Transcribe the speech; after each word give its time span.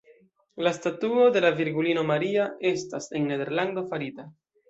La 0.67 0.71
statuo 0.75 1.27
de 1.35 1.43
la 1.45 1.51
virgulino 1.59 2.05
Maria 2.13 2.47
estas 2.71 3.07
en 3.19 3.31
Nederlando 3.35 3.87
farita. 3.93 4.27